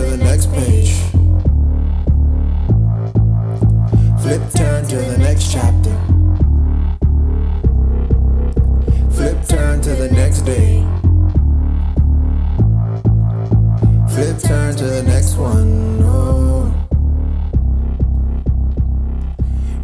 [0.00, 0.92] to the next page.
[4.22, 5.94] Flip turn to the next chapter.
[9.10, 10.82] Flip turn to the next day.
[14.14, 16.00] Flip turn to the next one.
[16.02, 16.72] Oh.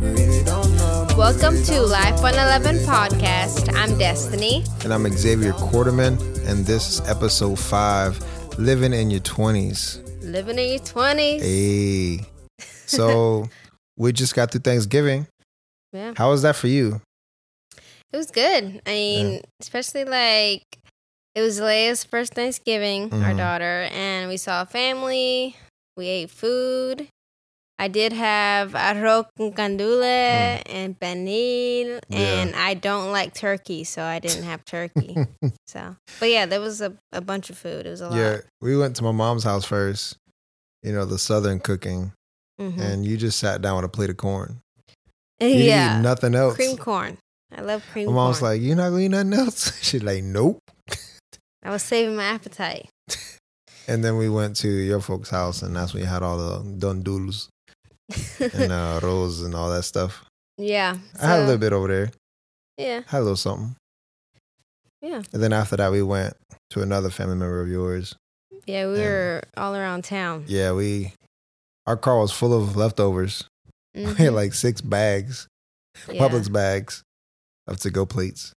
[0.00, 3.74] Really know, Welcome really to Life know, 111 podcast.
[3.76, 4.64] I'm Destiny.
[4.82, 8.18] And I'm Xavier Quarterman, and this is episode five
[8.58, 10.05] Living in Your 20s.
[10.26, 11.40] Living in your 20s.
[11.40, 12.26] Hey.
[12.86, 13.48] So
[13.96, 15.26] we just got through Thanksgiving.
[15.92, 16.14] Yeah.
[16.16, 17.00] How was that for you?
[18.12, 18.80] It was good.
[18.86, 20.62] I mean, especially like
[21.34, 23.36] it was Leia's first Thanksgiving, our Mhm.
[23.36, 25.56] daughter, and we saw family.
[25.96, 27.08] We ate food.
[27.78, 32.00] I did have arroz con gandules and pernil, Mm.
[32.08, 32.18] Yeah.
[32.42, 35.14] and I don't like turkey, so I didn't have turkey.
[35.66, 37.84] so, but yeah, there was a, a bunch of food.
[37.86, 38.16] It was a lot.
[38.16, 40.16] Yeah, we went to my mom's house first,
[40.82, 42.12] you know, the southern cooking,
[42.60, 42.80] Mhm.
[42.80, 44.60] and you just sat down with a plate of corn.
[45.40, 46.00] You yeah.
[46.00, 46.54] nothing else.
[46.56, 47.18] Cream corn.
[47.54, 48.14] I love cream corn.
[48.14, 48.26] my corn.
[48.28, 49.78] mom's like, You're not gonna eat nothing else?
[49.82, 50.58] She's like, Nope.
[51.62, 52.88] I was saving my appetite.
[53.88, 56.62] And then we went to your folks' house, and that's when you had all the
[56.78, 57.48] gandules
[58.40, 60.24] and uh, rolls and all that stuff.
[60.58, 60.96] yeah.
[61.20, 62.10] I had a little bit over there,
[62.78, 63.02] Yeah.
[63.06, 63.76] had a little something.
[65.02, 65.22] Yeah.
[65.32, 66.34] And then after that, we went
[66.70, 68.14] to another family member of yours.
[68.66, 70.44] Yeah, we were all around town.
[70.48, 71.12] Yeah, we,
[71.86, 73.44] our car was full of leftovers.
[73.94, 74.34] We had Mhm.
[74.34, 75.48] like six bags,
[76.12, 76.20] Yeah.
[76.20, 77.02] Publix bags
[77.66, 78.52] of to go plates.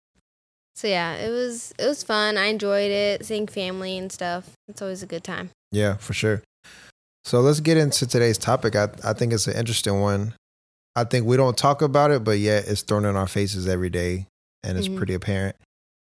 [0.74, 2.36] So yeah, it was it was fun.
[2.36, 4.50] I enjoyed it, seeing family and stuff.
[4.68, 5.50] It's always a good time.
[5.70, 6.42] Yeah, for sure.
[7.28, 8.74] So let's get into today's topic.
[8.74, 10.32] I, I think it's an interesting one.
[10.96, 13.90] I think we don't talk about it, but yet it's thrown in our faces every
[13.90, 14.28] day
[14.62, 14.96] and it's Mhm.
[14.96, 15.54] pretty apparent.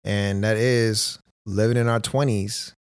[0.03, 2.73] And that is living in our 20s.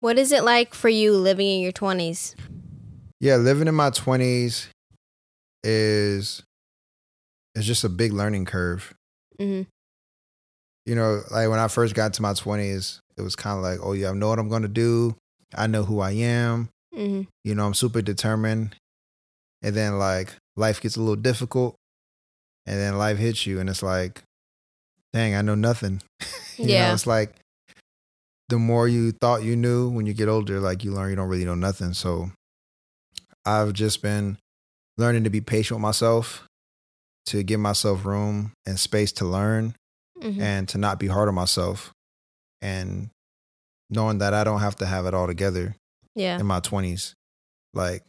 [0.00, 2.34] What is it like for you living in your twenties?
[3.20, 4.66] Yeah, living in my 20s
[5.62, 6.42] is
[7.54, 8.92] is just a big learning curve.
[9.38, 9.68] Mm-hmm.
[10.84, 13.78] You know, like when I first got to my 20s, it was kind of like,
[13.80, 15.14] oh yeah, I know what I'm going to do.
[15.54, 16.70] I know who I am.
[16.96, 18.74] Hmm You know, I'm super determined.
[19.62, 21.76] And then like life gets a little difficult
[22.66, 24.22] and then life hits you and it's like,
[25.12, 26.02] dang, I know nothing.
[26.58, 26.88] you Yeah.
[26.88, 27.34] know, it's like
[28.48, 31.28] the more you thought you knew when you get older, like you learn you don't
[31.28, 31.94] really know nothing.
[31.94, 32.30] So
[33.44, 34.38] I've just been
[34.98, 36.46] learning to be patient with myself,
[37.26, 39.74] to give myself room and space to learn
[40.20, 41.92] hmm and to not be hard on myself
[42.62, 43.10] and
[43.90, 45.74] knowing that I don't have to have it all together
[46.16, 46.40] Yeah.
[46.40, 47.12] in my 20s
[47.74, 48.02] like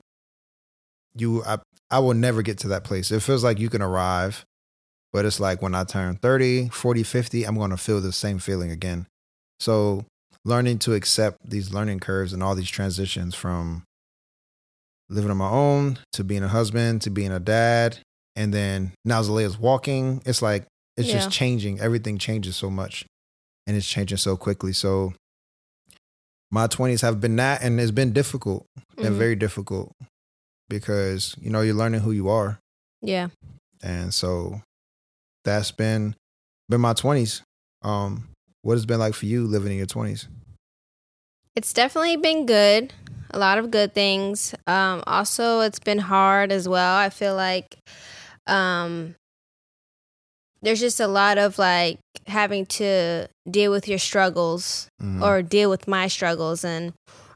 [1.16, 1.60] you I,
[1.92, 3.12] I will never get to that place.
[3.12, 4.46] It feels like you can arrive
[5.14, 8.40] but it's like when i turn 30 40 50 i'm going to feel the same
[8.40, 9.08] feeling again.
[9.60, 10.06] So
[10.46, 13.84] learning to accept these learning curves and all these transitions from
[15.10, 17.98] living on my own to being a husband to being a dad
[18.36, 20.66] and then now Zalea's walking it's like
[20.96, 21.16] it's Yeah.
[21.16, 21.80] just changing.
[21.80, 23.06] Everything changes so much
[23.68, 24.74] and it's changing so quickly.
[24.74, 25.14] So
[26.52, 28.66] my 20s have been that and it's been difficult
[28.98, 29.18] and Mhm.
[29.18, 29.92] very difficult
[30.70, 32.60] because you know you're learning who you are
[33.02, 33.28] Yeah.
[33.84, 34.62] and so
[35.44, 36.16] that's been
[36.70, 37.42] been my 20s
[37.84, 38.30] um
[38.62, 40.28] what has it been like for you living in your 20s
[41.56, 42.94] It's definitely been good.
[43.32, 44.54] A lot of good things.
[44.68, 46.96] Um, also, it's been hard as well.
[46.96, 47.78] I feel like
[48.46, 49.16] um,
[50.62, 55.22] there's just a lot of like having to deal with your struggles Mhm.
[55.22, 56.94] or deal with my struggles and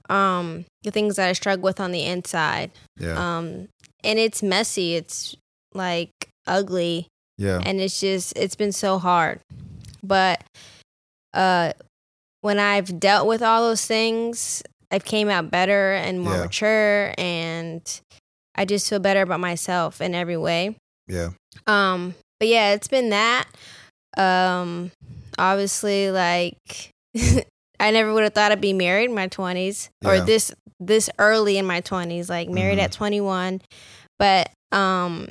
[0.09, 2.71] um, the things that I struggle with on the inside.
[2.99, 3.69] yeah Um,
[4.03, 4.95] and it's messy.
[4.95, 5.35] It's
[5.73, 6.09] like
[6.47, 9.39] ugly yeah and it's just it's been so hard
[10.03, 10.43] but
[11.33, 11.71] uh
[12.41, 14.61] when i've dealt with all those things
[14.91, 16.41] i've came out better and more Yeah.
[16.41, 17.81] mature and
[18.55, 20.75] i just feel better about myself in every way
[21.07, 21.29] yeah
[21.67, 23.47] um but yeah it's been that.
[24.17, 24.91] Um
[25.37, 26.57] obviously like
[27.79, 30.25] i never would have thought i'd be married in my 20s or Yeah.
[30.25, 32.83] this this early in my 20s like married Mhm.
[32.83, 33.61] at 21
[34.19, 35.29] but um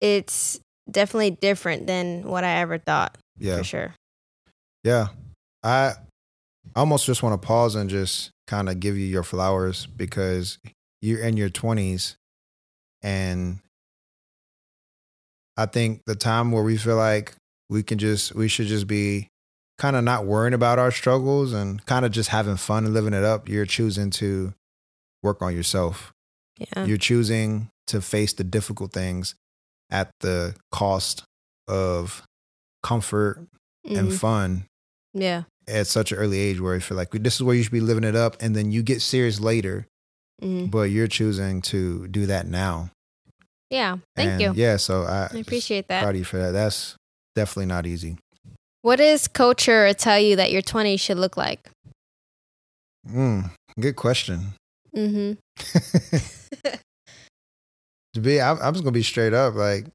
[0.00, 0.58] it's
[0.90, 3.58] definitely different than what i ever thought yeah.
[3.58, 3.94] for sure.
[4.84, 5.08] Yeah.
[5.62, 5.92] I
[6.74, 10.58] almost just want to pause and just kind of give you your flowers because
[11.02, 12.14] you're in your 20s
[13.02, 13.58] and
[15.56, 17.34] i think the time where we feel like
[17.68, 19.28] we can just we should just be
[19.78, 23.14] kind of not worrying about our struggles and kind of just having fun and living
[23.14, 24.52] it up you're choosing to
[25.22, 26.12] work on yourself
[26.58, 29.34] yeah you're choosing to face the difficult things
[29.90, 31.24] at the cost
[31.68, 32.22] of
[32.82, 33.46] comfort
[33.84, 34.18] and Mhm.
[34.18, 34.66] fun
[35.14, 37.72] yeah at such an early age where you feel like this is where you should
[37.72, 39.86] be living it up and then you get serious later
[40.42, 40.70] Mhm.
[40.70, 42.90] but you're choosing to do that now.
[43.72, 43.96] Yeah.
[44.14, 44.52] Thank And you.
[44.54, 46.02] Yeah, so I, I appreciate that.
[46.02, 46.52] Proud of you for that.
[46.52, 46.94] That's
[47.34, 48.18] definitely not easy.
[48.82, 51.70] What does culture tell you that your 20s should look like?
[53.08, 54.48] Mm, good question.
[54.94, 55.32] Mm-hmm.
[58.14, 59.54] to be, I'm, I'm just gonna be straight up.
[59.54, 59.86] Like,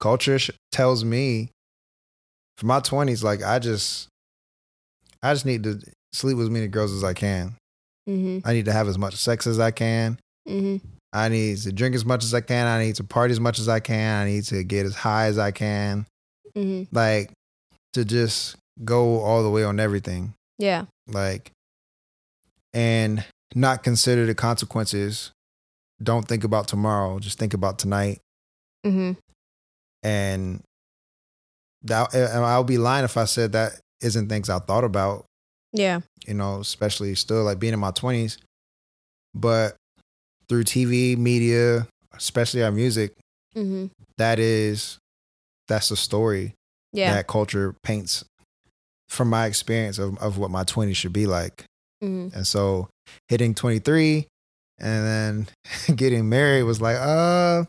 [0.00, 1.50] culture sh- tells me
[2.56, 4.08] for my 20s, like I just,
[5.22, 5.80] I just need to
[6.14, 7.56] sleep with as many girls as I can.
[8.08, 8.48] Mm-hmm.
[8.48, 10.18] I need to have as much sex as I can.
[10.48, 10.86] Mm-hmm.
[11.12, 12.66] I need to drink as much as I can.
[12.66, 14.22] I need to party as much as I can.
[14.22, 16.06] I need to get as high as I can.
[16.56, 16.94] Mm-hmm.
[16.94, 17.30] Like
[17.92, 20.32] to just go all the way on everything.
[20.58, 20.86] Yeah.
[21.06, 21.50] Like
[22.72, 23.24] and
[23.54, 25.30] not consider the consequences.
[26.02, 27.18] Don't think about tomorrow.
[27.18, 28.18] Just think about tonight.
[28.86, 29.12] Mm-hmm.
[30.02, 30.62] And
[31.82, 35.26] that and I'll be lying if I said that isn't things I thought about,
[35.72, 36.00] Yeah.
[36.26, 38.38] you know, especially still like being in my twenties.
[39.34, 39.76] But
[40.52, 43.12] through TV, media, especially our music,
[43.56, 43.86] Mm-hmm.
[44.16, 44.98] that is
[45.68, 46.54] that's the story
[46.94, 47.12] Yeah.
[47.14, 48.24] that culture paints
[49.10, 51.64] from my experience of, of what my 20s should be like
[52.02, 52.34] mm-hmm.
[52.34, 52.88] and so
[53.28, 54.26] hitting 23
[54.80, 55.48] and then
[55.96, 57.64] getting married was like uh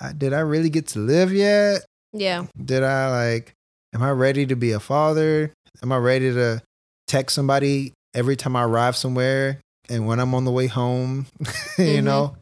[0.00, 1.84] I, did i really get to live yet
[2.14, 2.46] Yeah.
[2.64, 3.52] did i like
[3.94, 5.52] am i ready to be a father
[5.82, 6.62] am i ready to
[7.06, 11.26] text somebody every time i arrive somewhere and when i'm on the way home
[11.78, 12.04] you Mhm.
[12.04, 12.36] know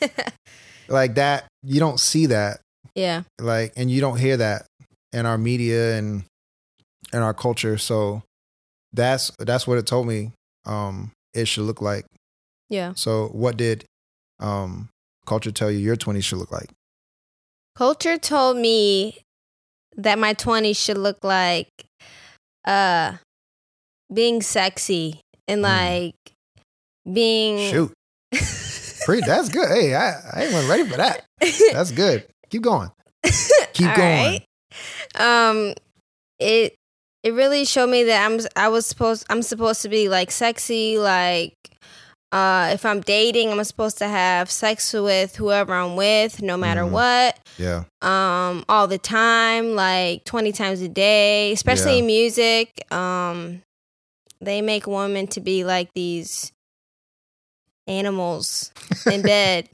[0.88, 2.60] like that you don't see that
[2.94, 3.22] yeah.
[3.40, 4.66] like and you don't hear that
[5.12, 6.24] in our media and
[7.12, 8.22] in our culture so
[8.92, 10.32] that's that's what it told me
[10.66, 12.04] um it should look like
[12.68, 12.92] Yeah.
[12.94, 13.84] so what did
[14.40, 14.88] um
[15.26, 16.70] culture tell you your 20s should look like
[17.76, 19.22] Culture told me
[19.96, 21.68] that my 20s should look like
[22.66, 23.16] uh
[24.12, 26.12] being sexy and Mm.
[27.12, 27.92] Being shoot
[29.04, 31.24] pretty that's good hey i i ain't ready for that
[31.72, 32.90] that's good keep going
[33.72, 34.44] keep going right.
[35.18, 35.72] Um,
[36.38, 36.74] it
[37.22, 40.98] it really showed me that I'm I was supposed I'm supposed to be like sexy,
[40.98, 41.54] like
[42.32, 46.82] uh if I'm dating, I'm supposed to have sex with whoever I'm with, no matter
[46.82, 46.90] Mhm.
[46.90, 47.38] what.
[47.56, 51.98] yeah Um, all the time, like twenty times a day, especially Yeah.
[52.00, 52.92] in music.
[52.92, 53.62] Um,
[54.40, 56.52] they make women to be like these
[57.88, 58.72] animals
[59.10, 59.68] in bed.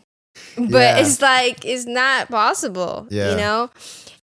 [0.56, 0.98] But Yeah.
[0.98, 3.30] it's like it's not possible, Yeah.
[3.30, 3.70] you know?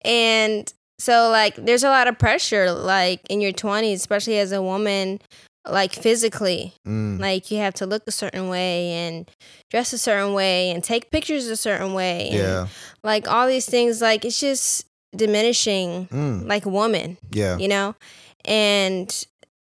[0.04, 4.62] And so like there's a lot of pressure like in your 20s, especially as a
[4.62, 5.20] woman
[5.68, 6.74] like physically.
[6.88, 9.30] Mm, Like you have to look a certain way and
[9.70, 12.30] dress a certain way and take pictures a certain way.
[12.30, 12.68] and, yeah
[13.04, 14.86] Like all these things like it's just
[15.16, 17.96] diminishing mm, like a woman, yeah you know?
[18.46, 19.08] And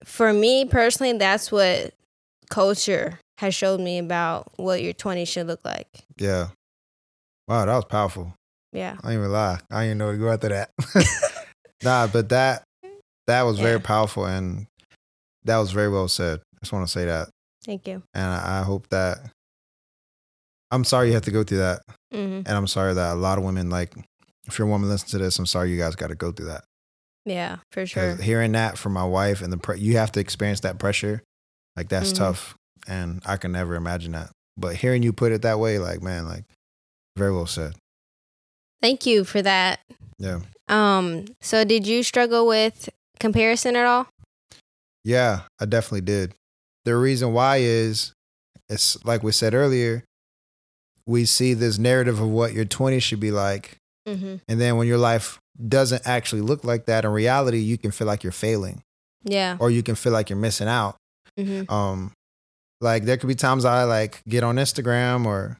[0.05, 1.94] for me personally, that's what
[2.50, 5.88] culture has showed me about what your 20s should look like.
[6.18, 6.48] yeah
[7.48, 8.32] wow that was powerful
[8.72, 8.96] Yeah.
[9.02, 9.60] I ain't even lie.
[9.70, 10.70] I ain't even know to go after that.
[11.82, 12.64] nah, but that
[13.26, 14.66] that was very powerful and
[15.44, 16.40] that was very well said.
[16.40, 17.28] I just want to say that.
[17.64, 18.02] Thank you.
[18.14, 19.18] And I, I hope that
[20.70, 21.82] I'm sorry you have to go through that.
[22.12, 23.94] hmm And I'm sorry that a lot of women like
[24.46, 26.46] if you're a woman listening to this, I'm sorry you guys got to go through
[26.46, 26.64] that.
[27.25, 28.14] Yeah, for sure.
[28.16, 31.22] Hearing that from my wife and the pre- you have to experience that pressure,
[31.76, 32.16] like that's Mhm.
[32.18, 32.54] tough,
[32.87, 34.30] and I can never imagine that.
[34.56, 36.45] But hearing you put it that way, like man, like
[37.16, 37.75] very well said.
[38.80, 39.80] Thank you for that.
[40.18, 40.40] Yeah.
[40.68, 42.88] Um, so did you struggle with
[43.21, 44.09] comparison at all?
[45.04, 46.33] Yeah, I definitely did.
[46.85, 48.12] The reason why is
[48.68, 50.04] it's like we said earlier,
[51.06, 53.76] we see this narrative of what your 20s should be like.
[54.09, 54.37] Mm-hmm.
[54.49, 58.06] And then when your life doesn't actually look like that in reality, you can feel
[58.06, 58.83] like you're failing
[59.25, 59.56] Yeah.
[59.61, 60.97] or you can feel like you're missing out.
[61.38, 61.73] Mm-hmm.
[61.73, 62.12] Um,
[62.80, 65.56] like there could be times I like get on Instagram or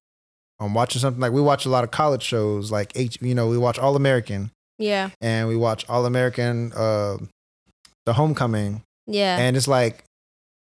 [0.61, 3.49] I'm watching something like we watch a lot of college shows, like H, you know,
[3.49, 5.11] we watch All American Yeah.
[5.21, 7.19] and we watch All American, uh,
[8.07, 9.37] The Homecoming, Yeah.
[9.39, 10.05] and it's like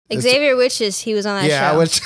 [0.08, 1.74] it's- Xavier Witches, he was on that yeah, show.
[1.74, 2.00] I wish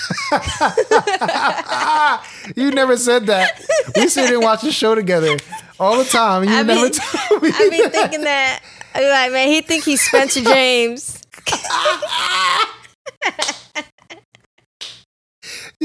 [2.56, 3.60] you never said that.
[3.96, 5.36] We sit and watch the show together
[5.78, 7.50] all the time, you I never mean- told me.
[7.52, 8.62] I be thinking that.
[8.94, 11.19] I be like, man, he think he's Spencer James.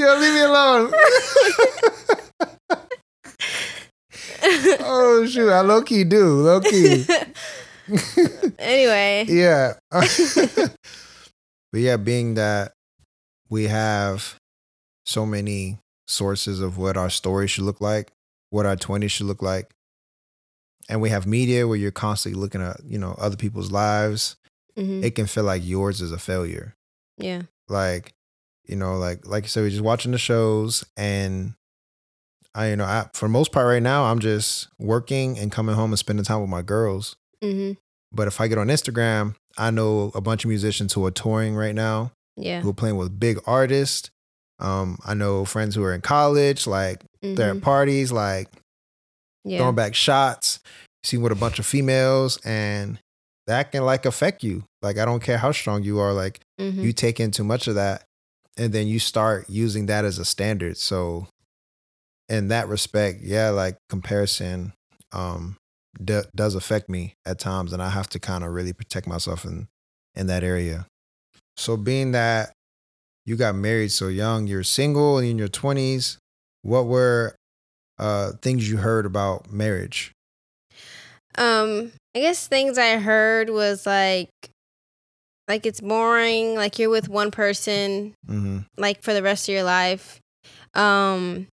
[0.05, 0.91] Yo, leave me alone.
[4.81, 7.07] oh shoot, I low key do, low key.
[8.59, 9.25] anyway.
[9.27, 9.73] yeah.
[9.89, 10.71] but
[11.73, 12.73] yeah, being that
[13.49, 14.35] we have
[15.07, 18.11] so many sources of what our story should look like,
[18.51, 19.71] what our 20s should look like.
[20.87, 24.35] And we have media where you're constantly looking at, you know, other people's lives.
[24.77, 26.75] hmm It can feel like yours is a failure.
[27.17, 27.43] Yeah.
[27.67, 28.13] Like
[28.67, 31.53] you know, like like you said, we're just watching the shows and
[32.53, 35.91] I you know, I, for most part right now, I'm just working and coming home
[35.91, 37.15] and spending time with my girls.
[37.43, 37.73] hmm
[38.13, 41.55] But if I get on Instagram, I know a bunch of musicians who are touring
[41.55, 42.61] right now, Yeah.
[42.61, 44.09] who are playing with big artists.
[44.59, 47.57] Um, I know friends who are in college, like they're Mhm.
[47.57, 48.47] at parties, like
[49.43, 49.59] Yeah.
[49.59, 50.59] throwing back shots,
[51.03, 52.99] seen with a bunch of females, and
[53.47, 54.63] that can like affect you.
[54.81, 56.83] Like I don't care how strong you are, like Mhm.
[56.83, 58.05] you take in too much of that,
[58.57, 60.77] and then you start using that as a standard.
[60.77, 61.27] So,
[62.29, 64.73] in that respect, yeah, like comparison
[65.11, 65.57] um,
[66.03, 69.45] d- does affect me at times, and I have to kind of really protect myself
[69.45, 69.67] in
[70.15, 70.87] in that area.
[71.57, 72.51] So, being that
[73.25, 76.17] you got married so young, you're single in your twenties,
[76.61, 77.35] what were
[77.99, 80.11] uh, things you heard about marriage?
[81.37, 84.29] Um, I guess things I heard was like,
[85.47, 86.55] like it's boring.
[86.55, 90.19] Like you're with one person, hmm like for the rest of your life.
[90.73, 91.47] Um,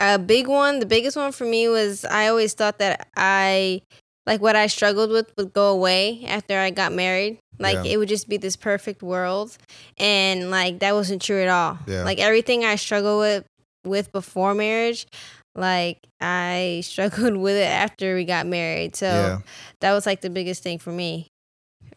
[0.00, 3.80] a big one, the biggest one for me was I always thought that I,
[4.26, 7.38] like what I struggled with, would go away after I got married.
[7.60, 7.92] Like Yeah.
[7.92, 9.56] it would just be this perfect world,
[9.98, 11.78] and like that wasn't true at all.
[11.86, 12.02] Yeah.
[12.02, 13.44] Like everything I struggled with
[13.86, 15.06] with before marriage.
[15.54, 18.96] Like I struggled with it after we got married.
[18.96, 19.38] So Yeah.
[19.80, 21.28] that was like the biggest thing for me.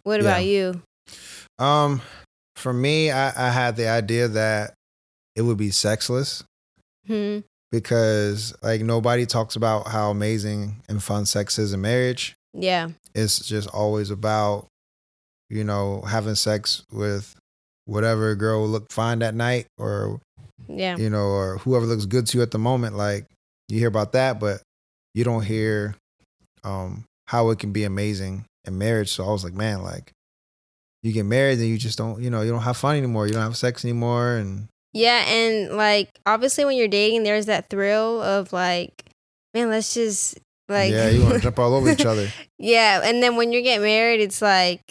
[0.04, 0.84] What about you?
[1.60, 2.02] Um,
[2.56, 4.74] for me, I, I had the idea that
[5.36, 6.44] it would be sexless.
[7.08, 7.40] Hmm.
[7.72, 12.36] because like nobody talks about how amazing and fun sex is in marriage.
[12.54, 12.90] Yeah.
[13.16, 14.68] It's just always about,
[15.50, 17.34] you know, having sex with
[17.86, 20.20] whatever girl look fine that night or,
[20.68, 20.98] Yeah.
[20.98, 22.98] you know, or whoever looks good to you at the moment.
[22.98, 23.26] Like
[23.70, 24.62] you hear about that, but
[25.14, 25.96] you don't hear
[26.66, 29.12] um how it can be amazing in marriage.
[29.12, 30.12] So I was like, man, like
[31.04, 33.28] you get married, then you just don't, you know, you don't have fun anymore.
[33.28, 34.36] You don't have sex anymore.
[34.36, 39.06] And Yeah, and like obviously when you're dating, there's that thrill of like,
[39.54, 40.40] man, let's just
[40.70, 42.28] like yeah, you want to jump all over each other.
[42.60, 44.82] Yeah, and then when you get married, it's like,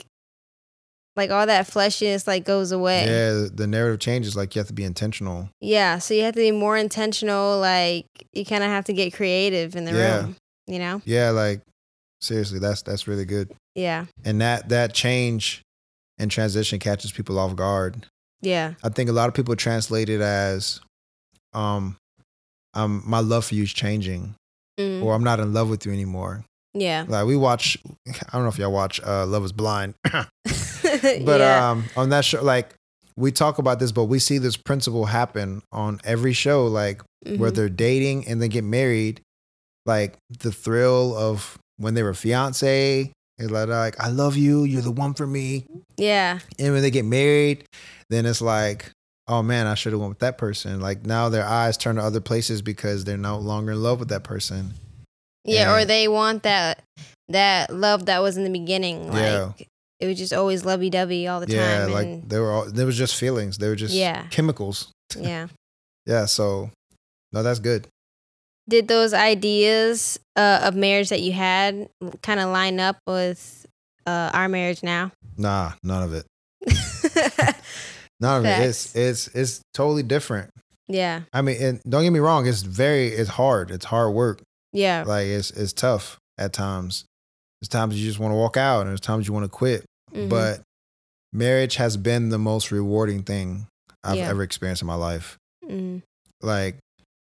[1.16, 3.06] like all that fleshiness like goes away.
[3.06, 4.36] Yeah, the- the narrative changes.
[4.36, 5.48] Like you have to be intentional.
[5.60, 7.58] Yeah, so you have to be more intentional.
[7.58, 10.16] Like you kind of have to get creative in the Yeah.
[10.22, 10.36] room.
[10.68, 11.02] You know?
[11.04, 11.60] Yeah, like
[12.20, 13.52] seriously, that's that's really good.
[13.74, 14.06] Yeah.
[14.24, 15.62] And that that change
[16.18, 18.06] and transition catches people off guard.
[18.42, 18.74] Yeah.
[18.84, 20.80] I think a lot of people translate it as
[21.54, 21.96] um
[22.74, 24.34] um my love for you is changing
[24.78, 25.02] Mhm.
[25.02, 26.44] or I'm not in love with you anymore.
[26.74, 27.04] Yeah.
[27.08, 29.94] Like we watch I don't know if y'all watch uh Love is Blind.
[30.04, 31.70] but yeah.
[31.70, 32.74] um on that show like
[33.16, 37.50] we talk about this but we see this principle happen on every show like where
[37.50, 37.54] Mhm.
[37.54, 39.20] they're dating and then get married,
[39.86, 44.82] like the thrill of when they were fiance, it's like, like I love you, you're
[44.82, 45.66] the one for me.
[45.96, 46.38] yeah.
[46.58, 47.64] And when they get married,
[48.10, 48.90] then it's like,
[49.28, 50.80] oh man, I should have went with that person.
[50.80, 54.08] Like now their eyes turn to other places because they're no longer in love with
[54.08, 54.74] that person.
[55.44, 56.82] Yeah, or they want that
[57.28, 59.08] that love that was in the beginning.
[59.08, 59.52] Like Yeah.
[60.00, 61.88] it was just always lovey dovey all the yeah, time.
[61.88, 63.58] Yeah, like and, they were all there was just feelings.
[63.58, 64.26] They were just Yeah.
[64.30, 64.90] chemicals.
[65.18, 65.48] yeah.
[66.06, 66.70] Yeah, so
[67.32, 67.86] no, that's good.
[68.68, 71.88] Did those ideas uh, of marriage that you had
[72.22, 73.64] kind of line up with
[74.06, 75.12] uh, our marriage now?
[75.36, 76.26] Nah, none of it.
[78.18, 78.66] None of it.
[78.66, 80.50] It's it's it's totally different.
[80.88, 81.22] yeah.
[81.34, 83.70] I mean, and don't get me wrong, it's very it's hard.
[83.70, 84.40] It's hard work.
[84.72, 85.04] Yeah.
[85.06, 87.04] Like it's it's tough at times.
[87.60, 89.84] There's times you just want to walk out, and there's times you want to quit.
[90.14, 90.30] Mhm.
[90.30, 90.60] But
[91.32, 93.66] marriage has been the most rewarding thing
[94.02, 94.28] I've Yeah.
[94.30, 95.36] ever experienced in my life.
[95.68, 96.02] Mhm.
[96.40, 96.76] Like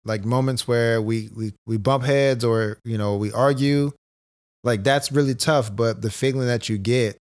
[0.04, 3.92] like moments where we we we bump heads or you know we argue,
[4.64, 5.74] like that's really tough.
[5.74, 7.16] But the feeling that you get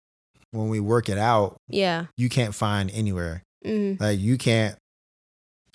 [0.52, 2.06] when we work it out, yeah.
[2.18, 3.44] you can't find anywhere.
[3.66, 4.00] Mhm.
[4.00, 4.76] Like you can't.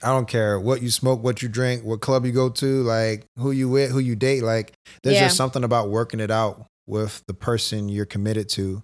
[0.03, 3.25] I don't care what you smoke, what you drink, what club you go to, like
[3.39, 4.43] who you with, who you date.
[4.43, 5.25] Like there's Yeah.
[5.25, 8.83] just something about working it out with the person you're committed to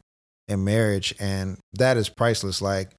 [0.48, 2.60] in marriage, and that is priceless.
[2.62, 2.90] Like,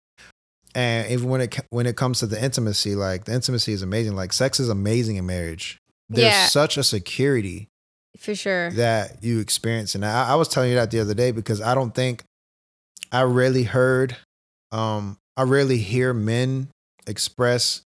[0.75, 4.15] and even when it when it comes to the intimacy, like the intimacy is amazing.
[4.15, 5.77] Like sex is amazing in marriage.
[6.09, 6.45] There's Yeah.
[6.47, 7.67] such a security
[8.19, 8.71] For sure.
[8.71, 9.95] that you experience.
[9.95, 12.23] And I, I was telling you that the other day because I don't think
[13.11, 14.17] I really heard,
[14.71, 16.69] um, I rarely hear men
[17.07, 17.81] express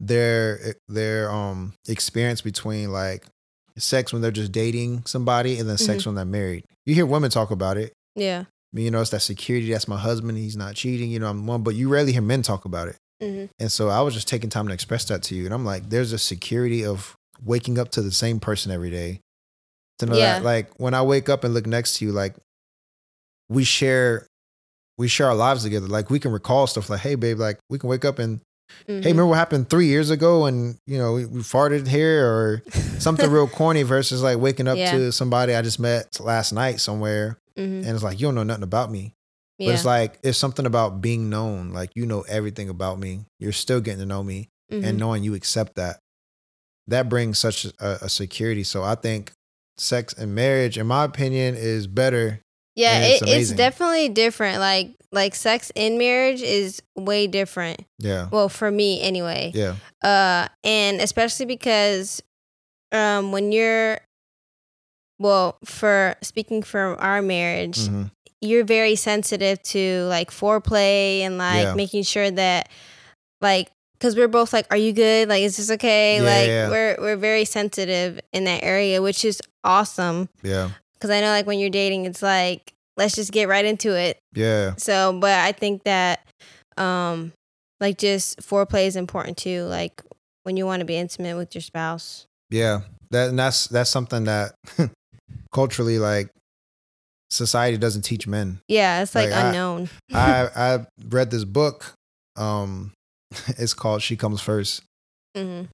[0.00, 3.24] their their um experience between like
[3.76, 6.64] sex when they're just dating somebody and then sex when they're married.
[6.86, 7.92] You hear women talk about it.
[8.14, 8.44] yeah.
[8.72, 9.72] You know, it's that security.
[9.72, 10.36] That's my husband.
[10.38, 11.10] He's not cheating.
[11.10, 11.62] You know, I'm one.
[11.62, 12.96] But you rarely hear men talk about it.
[13.22, 15.44] hmm And so I was just taking time to express that to you.
[15.46, 19.20] And I'm like, there's a security of waking up to the same person every day.
[20.00, 20.34] To know Yeah.
[20.38, 22.36] that, like, when I wake up and look next to you, like,
[23.48, 24.26] we share,
[24.98, 25.86] we share our lives together.
[25.86, 28.40] Like, we can recall stuff like, hey, babe, like, we can wake up and
[28.86, 29.02] Mhm.
[29.02, 32.62] hey, remember what happened three years ago and, you know, we, we farted here or
[32.98, 34.90] something real corny versus like waking up Yeah.
[34.92, 37.84] to somebody I just met last night somewhere Mhm.
[37.84, 39.14] and it's like, you don't know nothing about me.
[39.58, 39.66] yeah.
[39.68, 41.72] But it's like, it's something about being known.
[41.72, 43.24] Like, you know everything about me.
[43.40, 44.84] You're still getting to know me Mhm.
[44.84, 45.98] and knowing you accept that.
[46.86, 48.62] That brings such a, a security.
[48.64, 49.32] So I think
[49.76, 52.40] sex and marriage, in my opinion, is better.
[52.76, 54.60] yeah, and it, it's it's definitely different.
[54.60, 57.84] Like like sex in marriage is way different.
[57.98, 58.28] Yeah.
[58.30, 59.50] Well, for me anyway.
[59.54, 59.74] Yeah.
[60.04, 62.22] uh and especially because
[62.92, 63.98] um when you're
[65.18, 68.10] well for speaking from our marriage Mhm.
[68.40, 71.74] you're very sensitive to like foreplay and like Yeah.
[71.74, 72.68] making sure that
[73.40, 76.68] like because we're both like are you good like is this okay Yeah, like yeah.
[76.70, 80.70] we're we're very sensitive in that area which is awesome Yeah.
[80.94, 84.18] because i know like when you're dating it's like let's just get right into it
[84.34, 84.74] Yeah.
[84.76, 86.26] so, but I think that
[86.76, 87.32] um
[87.80, 90.02] like just foreplay is important too, like
[90.42, 92.26] when you want to be intimate with your spouse.
[92.50, 92.80] Yeah.
[93.10, 94.54] That and that's that's something that
[95.52, 96.30] culturally like
[97.30, 98.60] society doesn't teach men.
[98.68, 99.88] Yeah, it's like, Like, unknown.
[100.12, 101.94] I I read this book.
[102.36, 102.92] Um
[103.58, 104.82] it's called She Comes First.
[105.36, 105.66] mm-hmm.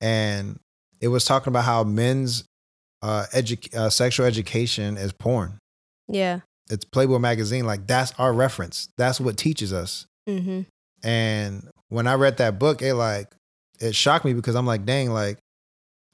[0.00, 0.58] And
[1.00, 2.44] it was talking about how men's
[3.02, 5.58] uh, edu- uh sexual education is porn.
[6.08, 6.40] Yeah.
[6.70, 7.66] It's Playboy magazine.
[7.66, 8.88] Like that's our reference.
[8.96, 10.06] That's what teaches us.
[10.28, 10.62] Mm-hmm.
[11.02, 13.28] And when I read that book, it like
[13.80, 15.38] it shocked me because I'm like, dang, like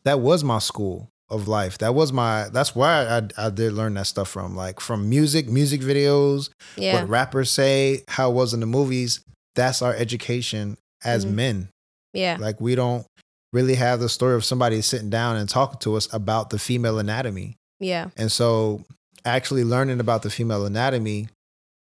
[0.04, 1.78] that was my school of life.
[1.78, 2.48] That was my.
[2.52, 4.54] That's why I I did learn that stuff from.
[4.56, 6.94] Like from music, music videos, Yeah.
[7.00, 9.20] what rappers say, how it was in the movies.
[9.54, 11.30] That's our education as Mhm.
[11.32, 11.68] men.
[12.12, 12.36] Yeah.
[12.38, 13.06] Like we don't
[13.52, 16.98] really have the story of somebody sitting down and talking to us about the female
[16.98, 17.56] anatomy.
[17.80, 18.10] Yeah.
[18.16, 18.84] And so
[19.24, 21.28] actually learning about the female anatomy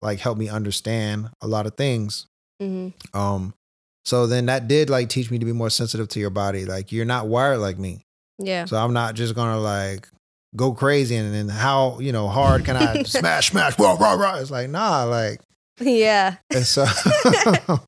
[0.02, 2.26] like helped me understand a lot of things.
[2.62, 3.54] hmm Um
[4.06, 6.66] so then that did like teach me to be more sensitive to your body.
[6.66, 8.02] Like you're not wired like me.
[8.46, 8.66] Yeah.
[8.66, 10.08] So I'm not just gonna like
[10.56, 14.36] go crazy and then how, you know, hard can I smash, smash, rah, rah, rah.
[14.38, 15.40] It's like, nah, like
[15.80, 16.36] Yeah.
[16.54, 16.86] and so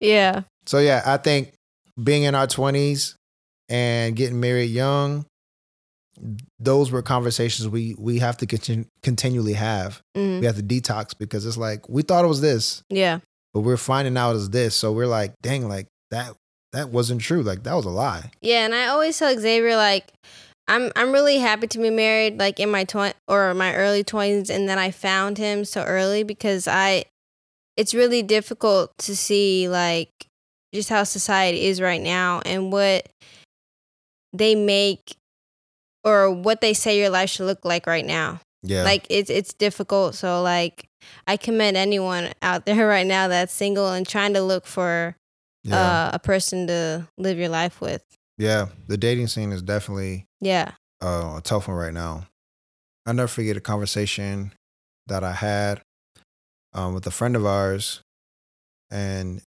[0.00, 0.42] Yeah.
[0.66, 1.52] so yeah, I think
[2.02, 3.16] being in our twenties
[3.68, 5.24] and getting married young,
[6.58, 10.00] those were conversations we we have to continu- continually have.
[10.14, 13.20] hmm We have to detox because it's like we thought it was this, Yeah.
[13.54, 14.74] but we're finding out it's this.
[14.74, 16.34] So we're like, dang, like that
[16.76, 17.42] that wasn't true.
[17.42, 18.30] Like that was a lie.
[18.40, 20.12] Yeah, and I always tell Xavier like
[20.68, 24.50] I'm I'm really happy to be married like in my twen or my early 20s
[24.50, 27.04] and then I found him so early because I
[27.76, 30.10] it's really difficult to see like
[30.74, 33.08] just how society is right now and what
[34.32, 35.16] they make
[36.04, 38.40] or what they say your life should look like right now.
[38.62, 38.82] Yeah.
[38.82, 40.14] Like it's it's difficult.
[40.16, 40.88] So like
[41.26, 45.16] I commend anyone out there right now that's single and trying to look for
[45.66, 46.08] yeah.
[46.08, 48.02] uh, a person to live your life with.
[48.38, 48.66] yeah.
[48.88, 50.72] The dating scene is definitely Yeah.
[51.02, 52.26] uh, a tough one right now.
[53.06, 54.52] I'll never forget a conversation
[55.06, 55.82] that I had
[56.74, 58.02] um, with a friend of ours.
[58.90, 59.40] And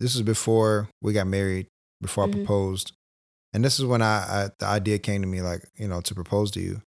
[0.00, 1.66] this is before we got married,
[2.00, 2.28] before Mhm.
[2.28, 2.92] I proposed.
[3.52, 6.14] And this is when I, I the idea came to me, like, you know, to
[6.14, 6.82] propose to you.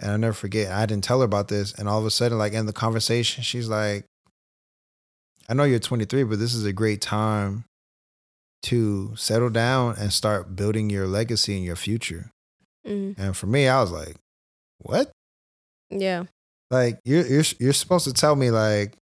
[0.00, 1.72] And I'll never forget, I didn't tell her about this.
[1.74, 4.04] And all of a sudden, like in the conversation, she's like,
[5.48, 7.64] I know you're 23, but this is a great time
[8.64, 12.30] to settle down and start building your legacy and your future.
[12.86, 14.16] hmm And for me, I was like,
[14.78, 15.10] "What?
[15.90, 16.24] Yeah.
[16.70, 18.94] Like you're you're you're supposed to tell me like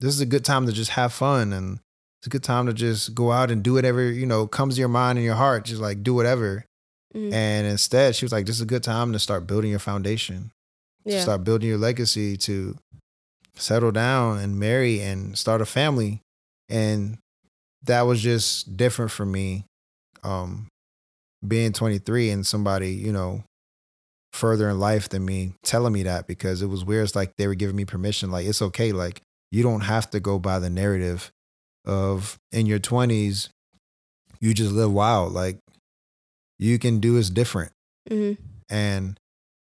[0.00, 1.78] this is a good time to just have fun and
[2.20, 4.80] it's a good time to just go out and do whatever you know comes to
[4.80, 5.64] your mind and your heart.
[5.64, 6.64] Just like do whatever."
[7.14, 7.32] Mhm.
[7.32, 10.50] And instead, she was like, "This is a good time to start building your foundation,
[11.06, 11.22] to Yeah.
[11.22, 12.76] start building your legacy, to
[13.56, 16.22] settle down and marry and start a family."
[16.68, 17.18] And
[17.84, 19.64] that was just different for me.
[20.22, 20.68] Um,
[21.46, 23.42] being 23 and somebody, you know,
[24.32, 27.04] further in life than me telling me that because it was weird.
[27.04, 28.30] It's like they were giving me permission.
[28.30, 28.92] Like, it's okay.
[28.92, 31.30] Like, you don't have to go by the narrative
[31.84, 33.48] of in your 20s,
[34.40, 35.32] you just live wild.
[35.32, 35.58] Like,
[36.58, 37.72] you can do is different.
[38.08, 38.38] Mhm.
[38.70, 39.18] And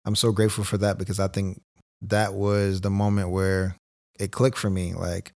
[0.06, 1.62] I'm so grateful for that because I think
[2.02, 3.76] that was the moment where
[4.20, 4.94] it clicked for me.
[4.94, 5.32] Like,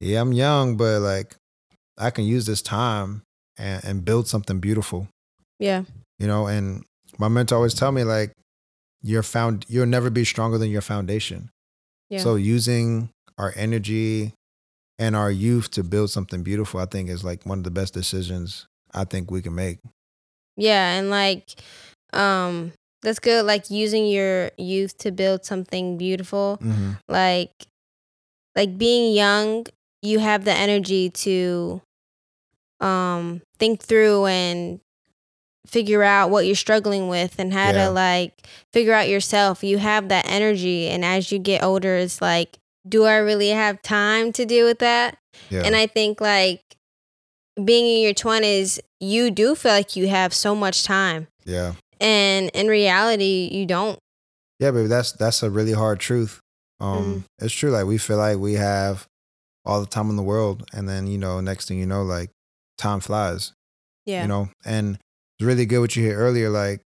[0.00, 1.36] yeah, I'm young, but like,
[1.98, 3.22] I can use this time
[3.58, 5.08] and, and build something beautiful
[5.58, 5.84] Yeah.
[6.18, 6.84] you know and
[7.18, 8.32] my mentor always tell me like
[9.02, 11.50] your found you'll never be stronger than your foundation
[12.08, 12.20] Yeah.
[12.20, 14.32] so using our energy
[14.98, 17.92] and our youth to build something beautiful i think is like one of the best
[17.94, 19.78] decisions i think we can make
[20.56, 21.44] Yeah, and like
[22.12, 26.58] um that's good like using your youth to build something beautiful.
[26.62, 26.92] mm-hmm.
[27.08, 27.50] Like
[28.54, 29.66] like being young,
[30.02, 31.80] you have the energy to
[32.80, 34.80] um think through and
[35.66, 37.84] figure out what you're struggling with and how Yeah.
[37.86, 38.32] to like
[38.72, 39.62] figure out yourself.
[39.62, 43.80] You have that energy and as you get older it's like do I really have
[43.82, 45.16] time to deal with that?
[45.50, 45.62] Yeah.
[45.62, 46.60] And I think like
[47.62, 51.28] being in your 20s, you do feel like you have so much time.
[51.44, 51.74] yeah.
[52.00, 53.96] And in reality, you don't.
[54.58, 56.40] Yeah, baby, that's that's a really hard truth.
[56.80, 57.18] Um, Mm-hmm.
[57.46, 57.70] it's true.
[57.70, 59.06] Like we feel like we have
[59.64, 62.30] all the time in the world, and then you know, next thing you know, like
[62.78, 63.52] time flies.
[64.04, 64.22] Yeah.
[64.22, 66.50] You know, and it's really good what you hear earlier.
[66.50, 66.80] Like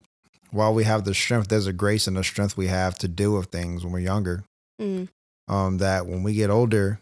[0.50, 3.36] while we have the strength, there's a grace and a strength we have to deal
[3.36, 4.44] with things when we're younger.
[4.80, 5.08] Mm.
[5.48, 6.98] Um, that when we get older,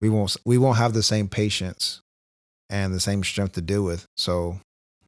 [0.00, 2.00] we won't we won't have the same patience
[2.70, 4.06] and the same strength to deal with.
[4.16, 4.60] So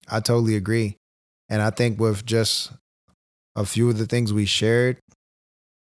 [0.08, 0.96] I totally agree.
[1.48, 2.72] And I think with just
[3.56, 4.98] a few of the things we shared,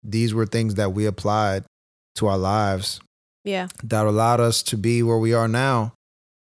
[0.03, 1.65] these were things that we applied
[2.17, 3.01] to our lives
[3.49, 3.69] Yeah.
[3.83, 5.95] that allowed us to be where we are now.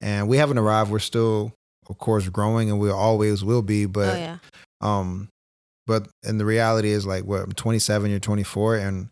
[0.01, 0.91] And we haven't arrived.
[0.91, 1.53] We're still,
[1.87, 3.85] of course, growing and we always will be.
[3.85, 4.37] But oh, yeah.
[4.81, 5.29] um,
[5.87, 9.09] but and the reality is like what I'm 27, you're 24, and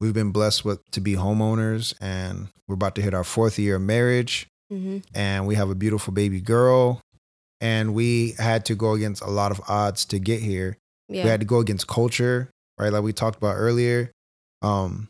[0.00, 3.76] we've been blessed with to be homeowners, and we're about to hit our fourth year
[3.76, 7.00] of marriage, hmm and we have a beautiful baby girl,
[7.60, 10.76] and we had to go against a lot of odds to get here.
[11.08, 11.24] Yeah.
[11.24, 12.92] We had to go against culture, right?
[12.92, 14.10] Like we talked about earlier.
[14.62, 15.08] Um,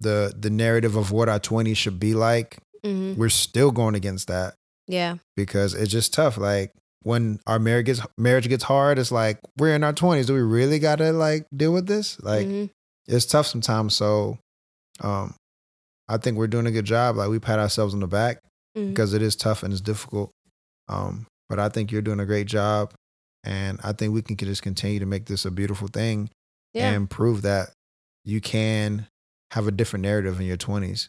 [0.00, 4.28] the the narrative of what our 20s should be like, hmm we're still going against
[4.28, 4.54] that
[4.86, 5.16] Yeah.
[5.36, 6.36] because it's just tough.
[6.36, 10.26] Like when our marriage gets marriage gets hard, it's like we're in our twenties.
[10.26, 12.20] Do we really gotta like deal with this?
[12.20, 12.70] Like Mhm.
[13.06, 13.94] it's tough sometimes.
[13.94, 14.38] So
[15.00, 15.34] um
[16.08, 17.16] I think we're doing a good job.
[17.16, 18.38] Like we pat ourselves on the back
[18.76, 18.88] Mhm.
[18.90, 20.30] because it is tough and it's difficult.
[20.88, 22.92] Um, but I think you're doing a great job.
[23.42, 26.28] And I think we can just continue to make this a beautiful thing
[26.74, 26.90] yeah.
[26.90, 27.70] and prove that
[28.24, 29.06] you can
[29.54, 31.08] have a different narrative in your twenties.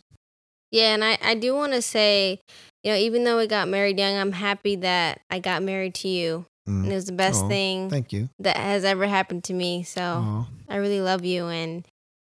[0.71, 2.39] Yeah, and I, I do want to say,
[2.83, 6.07] you know, even though we got married young, I'm happy that I got married to
[6.07, 6.45] you.
[6.67, 6.83] Mm.
[6.83, 8.27] And it was the best Aw, thing Thank you.
[8.39, 9.83] that has ever happened to me.
[9.83, 11.45] So Oh, I really love you.
[11.45, 11.85] And,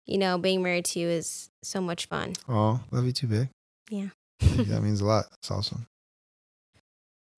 [0.07, 2.33] you know, being married to you is so much fun.
[2.49, 3.49] oh, love you too, big.
[3.91, 4.07] Yeah.
[4.41, 5.25] that means a lot.
[5.39, 5.85] It's awesome.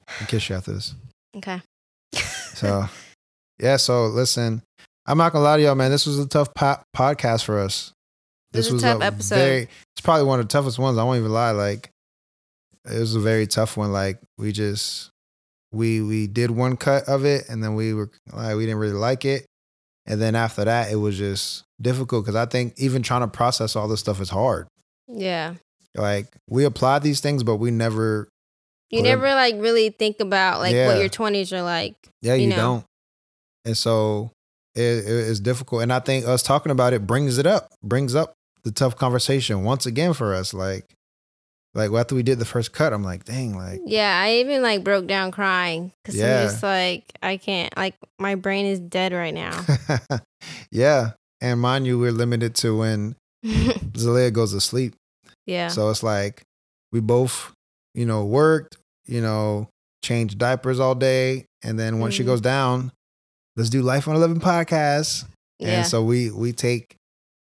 [0.08, 0.96] I'll kiss you after this.
[1.38, 1.62] okay.
[2.54, 2.88] So,
[3.60, 3.78] yeah.
[3.78, 4.62] So listen,
[5.06, 5.92] I'm not gonna lie to y'all, man.
[5.92, 7.92] This was a tough po- podcast for us.
[8.56, 9.36] This was a tough episode.
[9.36, 10.98] Very, it's probably one of the toughest ones.
[10.98, 11.52] I won't even lie.
[11.52, 11.90] Like,
[12.86, 13.92] it was a very tough one.
[13.92, 15.10] Like, we just
[15.72, 18.94] we we did one cut of it, and then we were like, we didn't really
[18.94, 19.46] like it,
[20.06, 23.76] and then after that, it was just difficult because I think even trying to process
[23.76, 24.68] all this stuff is hard.
[25.08, 25.56] yeah.
[25.98, 28.28] Like, we apply these things, but we never.
[28.92, 30.88] You never like really think about like Yeah.
[30.88, 31.96] what your 20s are like.
[32.22, 32.56] Yeah, you you, know.
[32.56, 32.86] don't.
[33.64, 34.32] And so
[34.76, 35.84] it, it- it's difficult.
[35.84, 38.34] And I think us talking about it brings it up, brings up
[38.66, 40.54] the tough conversation once again for us.
[40.54, 40.86] Like,
[41.74, 44.84] like after we did the first cut, I'm like, dang, like, Yeah, I even like
[44.84, 46.42] broke down crying because Yeah.
[46.42, 49.64] I'm just like, I can't, like, my brain is dead right now.
[50.72, 51.12] yeah.
[51.42, 54.96] And mind you, we're limited to when Zalea goes to sleep.
[55.46, 55.68] yeah.
[55.68, 56.42] So it's like
[56.92, 57.52] we both,
[57.94, 59.70] you know, worked, you know,
[60.04, 61.46] changed diapers all day.
[61.64, 62.28] And then once she Mhm.
[62.28, 62.92] goes down,
[63.56, 65.26] let's do Life on 11 podcast.
[65.60, 65.80] yeah.
[65.80, 66.96] And so we we take,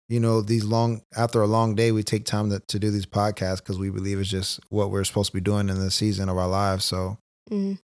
[0.09, 3.07] you know, these long after a long day, we take time to, to do these
[3.07, 6.29] podcasts because we believe it's just what we're supposed to be doing in the season
[6.29, 6.85] of our lives.
[6.85, 7.19] So
[7.51, 7.79] Mhm.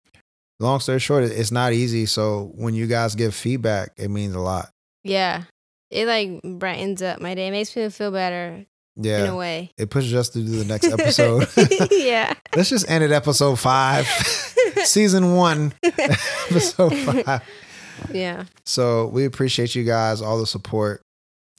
[0.59, 2.05] long story short, it's not easy.
[2.05, 4.69] So when you guys give feedback, it means a lot.
[5.03, 5.43] Yeah.
[5.89, 7.47] It like brightens up my day.
[7.47, 9.71] It makes me feel better Yeah, in a way.
[9.77, 11.47] It pushes us to do the next episode.
[11.91, 12.33] yeah.
[12.55, 14.05] Let's just end at episode five,
[14.85, 17.41] season one, episode five.
[18.13, 18.45] yeah.
[18.65, 21.01] So we appreciate you guys, all the support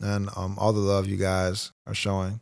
[0.02, 2.40] and um, all the love you guys are showing.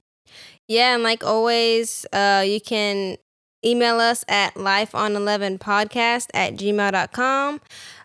[0.68, 0.94] Yeah.
[0.94, 3.16] And like always, uh, you can
[3.64, 7.60] email us at lifeon11podcast at gmail.com.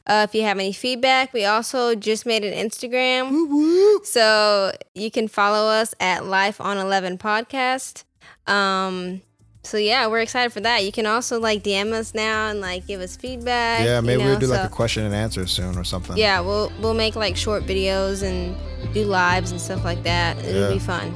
[0.08, 3.32] Uh, if you have any feedback, we also just made an Instagram.
[3.32, 4.02] Woo woo.
[4.04, 8.04] So you can follow us at Life on 11 Podcast.
[8.46, 9.22] Um,
[9.66, 10.84] so yeah, we're excited for that.
[10.86, 13.84] You can also like DM us now and like give us feedback.
[13.84, 16.16] Yeah, maybe you know, we'll do like a question and answer soon or something.
[16.18, 18.56] Yeah, we'll we'll make like short videos and
[18.94, 20.38] do lives and stuff like that.
[20.40, 20.74] It'll Yeah.
[20.74, 21.14] be fun.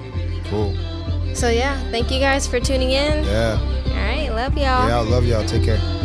[0.50, 0.76] Cool.
[1.36, 3.24] So yeah, thank you guys for tuning in.
[3.24, 3.58] Yeah.
[3.88, 4.88] All right, love y'all.
[4.88, 5.46] Yeah, I love y'all.
[5.46, 5.99] Take care.